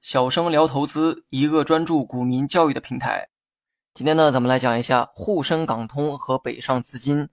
[0.00, 3.28] 小生聊投资，一个专注股民教育的平台。
[3.94, 7.28] 今天呢，咱们来讲一下沪深港通和北上资金。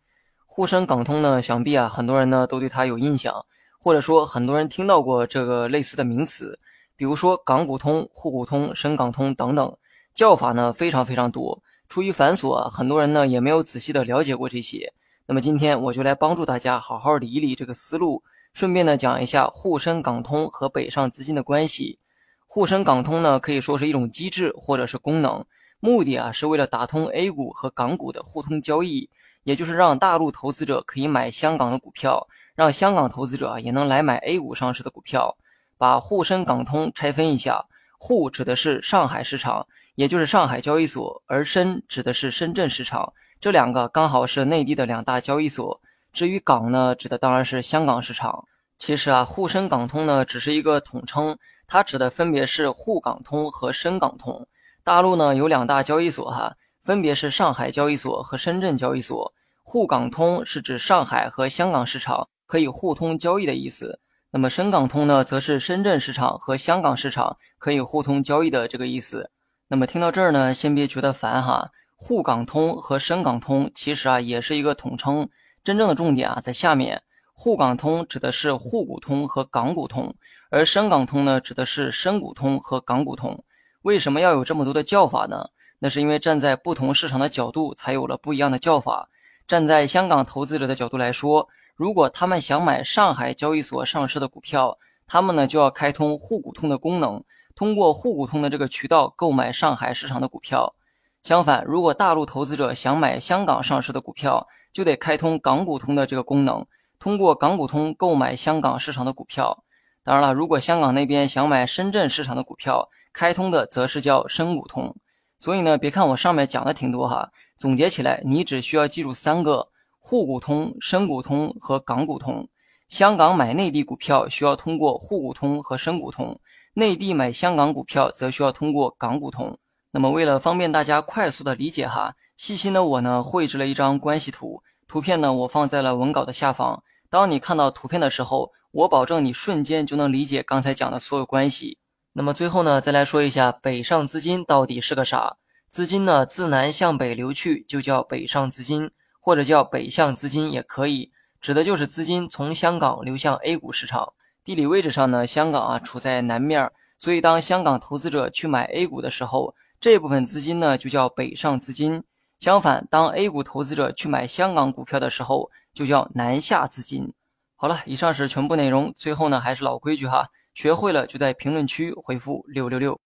[0.46, 3.34] 沪深港通呢，想必啊，很多人呢都对它有印象，
[3.80, 6.60] 或者说很多人听到过这个类似的名词，
[6.96, 9.78] 比如说港股通、沪股通、深港通等等，
[10.14, 11.64] 叫法呢非常非常多。
[11.90, 14.94] 出于繁琐，很多人呢也没有仔细的了解过这些。
[15.26, 18.22] 那么今天我就来帮助大家好好理一理这个思路，
[18.54, 22.00] 顺便呢讲一下沪深港通和北上资金的关系。
[22.46, 25.44] 沪深港通呢，可以说是一种机制或者是功能，
[25.80, 29.10] 目的啊是为了打通 A 股和港股的互通交易，
[29.44, 35.36] 也就是让大陆投资者可以买香港的股票，让香港投资者也能来买 A 股上市的股票。
[35.76, 37.66] 把沪深港通拆分一下，
[37.98, 43.12] 沪指的是上海市场，也就是上海交易所，而深指的是深圳市场，
[43.42, 45.82] 这两个刚好是内地的两大交易所。
[46.14, 48.46] 至于港呢，指的当然是香港市场。
[48.78, 51.38] 其实啊，沪深港通呢只是一个统称。
[51.66, 54.48] 它指的分别是沪港通和深港通。
[54.84, 59.34] 大陆呢有两大交易所哈，分别是上海交易所和深圳交易所。
[59.64, 64.00] 沪港通是指上海和香港市场可以互通交易的意思。
[64.32, 69.32] 那么深港通呢，则是深圳市场和香港市场可以互通交易的这个意思。
[69.70, 71.72] 那么听到这儿呢，先别觉得烦哈。
[71.96, 75.30] 沪港通和深港通其实啊也是一个统称，
[75.64, 77.04] 真正的重点啊在下面。
[77.32, 80.14] 沪港通指的是沪股通和港股通，
[80.52, 83.44] 而深港通呢，指的是深股通和港股通。
[83.82, 85.50] 为什么要有这么多的叫法呢？
[85.80, 89.10] 那是因为站在不同市场的角度，才有了不一样的叫法。
[89.48, 97.24] 站在香港投资者的角度来说，如果他们想买上海交易所上市的股票，他们呢就要开通沪股通的功能，
[97.56, 100.76] 通过沪股通的这个渠道购买上海市场的股票。
[101.24, 106.66] 相反，如果大陆投资者想买香港上市的股票，就得开通港股通的这个功能。
[107.00, 109.64] 通过港股通购买香港市场的股票，
[110.04, 114.94] 当然了，如果香港那边想买深圳市场的股票，开通的则是叫深股通。
[115.40, 119.70] 所以呢，别看我上面讲的挺多哈，总结起来，你只需要记住三个：
[120.00, 122.50] 沪股通、深股通和港股通。
[122.90, 126.38] 香港买内地股票需要通过沪股通和深股通，
[126.74, 129.58] 内地买香港股票则需要通过港股通。
[129.96, 136.82] 那么为了方便大家快速的理解哈，细心的我呢绘制了一张关系图，图片呢我放在了文稿的下方。
[137.12, 141.78] 当你看到图片的时候，我保证你瞬间就能理解刚才讲的所有关系。
[142.14, 145.38] 那么最后呢，再来说一下北上资金到底是个啥？
[145.70, 148.90] 资金呢自南向北流去就叫北上资金，
[149.20, 154.14] 或者叫北向资金也可以，指的就是资金从香港流向 A 股市场。
[154.44, 162.06] 地理位置上呢，香港啊处在南面，所以当香港投资者去买 A 股的时候，这部分资金呢就叫北上资金。
[162.40, 167.12] 相反，当 A 股投资者去买香港股票的时候，就叫南下资金。
[167.58, 168.94] 好了，以上是全部内容。
[168.96, 172.98] 最后呢，还是老规矩哈，学会了就在评论区回复六六六。